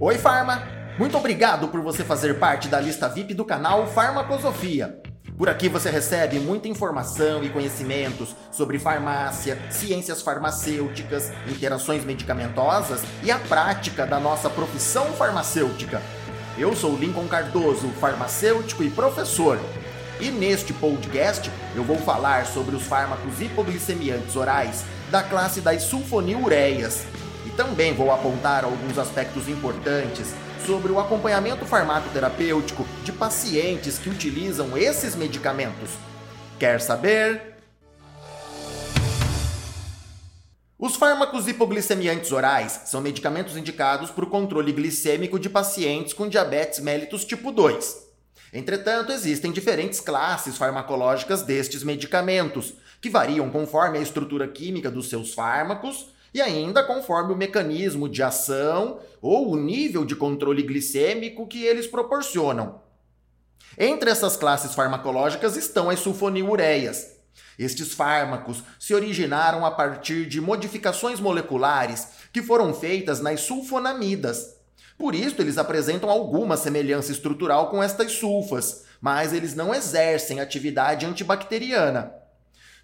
[0.00, 0.60] Oi, Farma!
[0.98, 5.00] Muito obrigado por você fazer parte da lista VIP do canal Farmacosofia.
[5.38, 13.30] Por aqui você recebe muita informação e conhecimentos sobre farmácia, ciências farmacêuticas, interações medicamentosas e
[13.30, 16.02] a prática da nossa profissão farmacêutica.
[16.58, 19.60] Eu sou Lincoln Cardoso, farmacêutico e professor.
[20.20, 27.06] E neste podcast eu vou falar sobre os fármacos hipoglicemiantes orais da classe das sulfonilureias.
[27.44, 34.76] E também vou apontar alguns aspectos importantes sobre o acompanhamento farmacoterapêutico de pacientes que utilizam
[34.76, 35.90] esses medicamentos.
[36.58, 37.54] Quer saber?
[40.78, 46.80] Os fármacos hipoglicemiantes orais são medicamentos indicados para o controle glicêmico de pacientes com diabetes
[46.80, 48.04] mellitus tipo 2.
[48.52, 55.34] Entretanto, existem diferentes classes farmacológicas destes medicamentos, que variam conforme a estrutura química dos seus
[55.34, 61.64] fármacos e ainda conforme o mecanismo de ação ou o nível de controle glicêmico que
[61.64, 62.82] eles proporcionam.
[63.78, 67.14] Entre essas classes farmacológicas estão as sulfonilureias.
[67.56, 74.56] Estes fármacos se originaram a partir de modificações moleculares que foram feitas nas sulfonamidas.
[74.98, 81.06] Por isso, eles apresentam alguma semelhança estrutural com estas sulfas, mas eles não exercem atividade
[81.06, 82.23] antibacteriana.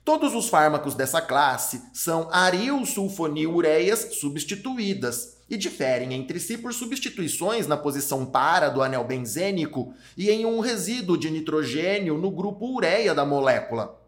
[0.04, 7.76] Todos os fármacos dessa classe são arilsulfonilureias substituídas e diferem entre si por substituições na
[7.76, 13.26] posição para do anel benzênico e em um resíduo de nitrogênio no grupo ureia da
[13.26, 14.00] molécula.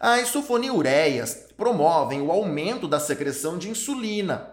[0.00, 4.50] As sulfonilureias promovem o aumento da secreção de insulina.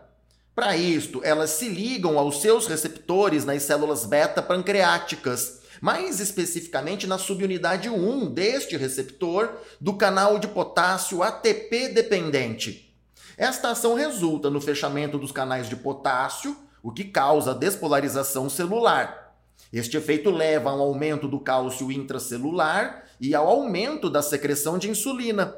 [0.56, 7.90] Para isto, elas se ligam aos seus receptores nas células beta-pancreáticas mais especificamente na subunidade
[7.90, 9.50] 1 deste receptor
[9.82, 12.96] do canal de potássio ATP dependente.
[13.38, 19.36] Esta ação resulta no fechamento dos canais de potássio, o que causa despolarização celular.
[19.74, 24.90] Este efeito leva a um aumento do cálcio intracelular e ao aumento da secreção de
[24.90, 25.54] insulina.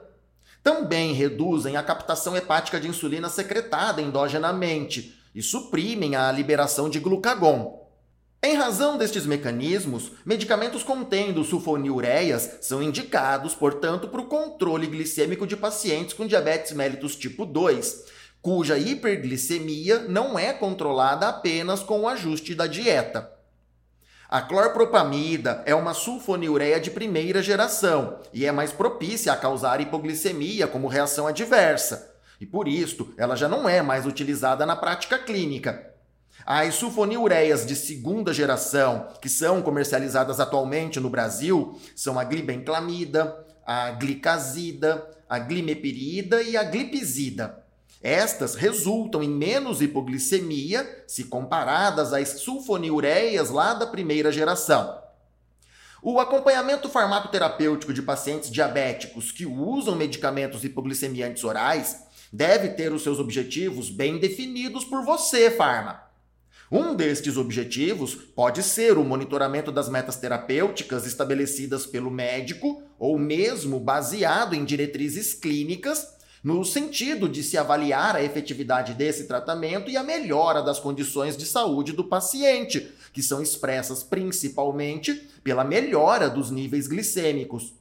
[0.64, 7.85] Também reduzem a captação hepática de insulina secretada endogenamente e suprimem a liberação de glucagon.
[8.46, 15.58] Em razão destes mecanismos, medicamentos contendo sulfonilureias são indicados, portanto, para o controle glicêmico de
[15.58, 18.06] pacientes com diabetes mellitus tipo 2,
[18.44, 23.32] cuja hiperglicemia não é controlada apenas com o ajuste da dieta.
[24.30, 30.68] A clorpropamida é uma sulfonilureia de primeira geração e é mais propícia a causar hipoglicemia
[30.68, 32.14] como reação adversa.
[32.40, 35.95] E por isso, ela já não é mais utilizada na prática clínica.
[36.44, 43.92] As sulfonilureias de segunda geração, que são comercializadas atualmente no Brasil, são a glibenclamida, a
[43.92, 47.64] glicazida, a glimepirida e a glipizida.
[48.02, 55.02] Estas resultam em menos hipoglicemia se comparadas às sulfonilureias lá da primeira geração.
[56.04, 63.18] O acompanhamento farmacoterapêutico de pacientes diabéticos que usam medicamentos hipoglicemiantes orais deve ter os seus
[63.18, 66.04] objetivos bem definidos por você, farma.
[66.72, 73.80] Um destes objetivos pode ser o monitoramento das metas terapêuticas estabelecidas pelo médico ou mesmo
[73.80, 80.04] baseado em diretrizes clínicas, no sentido de se avaliar a efetividade desse tratamento e a
[80.04, 86.88] melhora das condições de saúde do paciente, que são expressas principalmente pela melhora dos níveis
[86.88, 87.74] glicêmicos.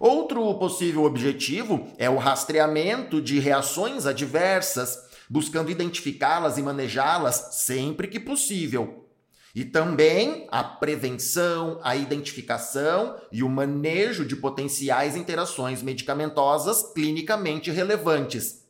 [0.00, 8.20] Outro possível objetivo é o rastreamento de reações adversas buscando identificá-las e manejá-las sempre que
[8.20, 9.08] possível.
[9.54, 18.66] E também a prevenção, a identificação e o manejo de potenciais interações medicamentosas clinicamente relevantes.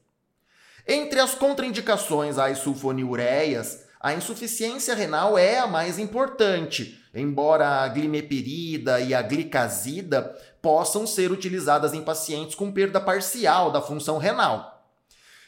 [0.86, 9.00] Entre as contraindicações às sulfonilureias, a insuficiência renal é a mais importante, embora a glimepirida
[9.00, 10.22] e a glicazida
[10.60, 14.71] possam ser utilizadas em pacientes com perda parcial da função renal.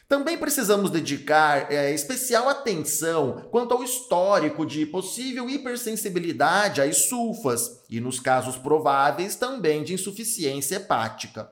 [0.07, 7.99] Também precisamos dedicar é, especial atenção quanto ao histórico de possível hipersensibilidade às sulfas e,
[7.99, 11.51] nos casos prováveis, também de insuficiência hepática.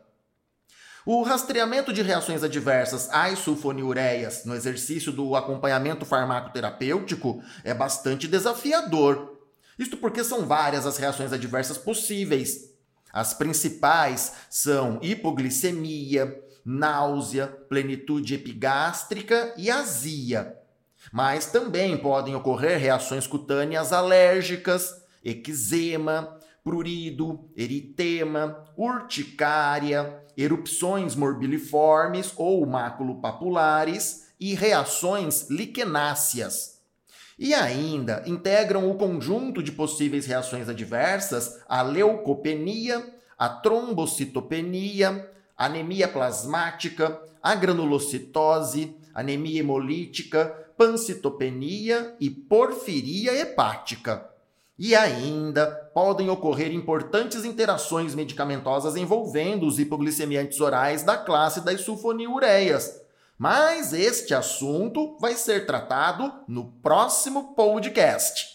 [1.06, 9.38] O rastreamento de reações adversas às sulfonilureias no exercício do acompanhamento farmacoterapêutico é bastante desafiador.
[9.78, 12.72] Isto porque são várias as reações adversas possíveis.
[13.12, 20.58] As principais são hipoglicemia, náusea, plenitude epigástrica e azia.
[21.12, 34.34] Mas também podem ocorrer reações cutâneas alérgicas, eczema, prurido, eritema, urticária, erupções morbiliformes ou maculopapulares
[34.40, 36.82] e reações liquenáceas.
[37.38, 47.22] E ainda integram o conjunto de possíveis reações adversas a leucopenia, a trombocitopenia, anemia plasmática,
[47.42, 50.46] a granulocitose, anemia hemolítica,
[50.78, 54.30] pancitopenia e porfiria hepática.
[54.78, 63.00] E ainda podem ocorrer importantes interações medicamentosas envolvendo os hipoglicemiantes orais da classe das sulfonilureias.
[63.38, 68.53] Mas este assunto vai ser tratado no próximo podcast.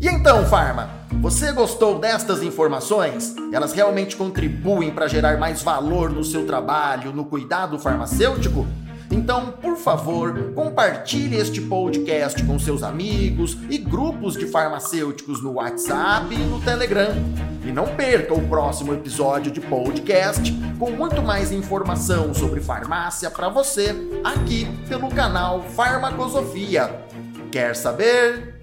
[0.00, 0.88] E então, Farma,
[1.20, 3.34] você gostou destas informações?
[3.52, 8.66] Elas realmente contribuem para gerar mais valor no seu trabalho, no cuidado farmacêutico?
[9.10, 16.34] Então, por favor, compartilhe este podcast com seus amigos e grupos de farmacêuticos no WhatsApp
[16.34, 17.12] e no Telegram.
[17.62, 23.50] E não perca o próximo episódio de podcast com muito mais informação sobre farmácia para
[23.50, 23.94] você
[24.24, 27.04] aqui pelo canal Farmacosofia.
[27.50, 28.59] Quer saber?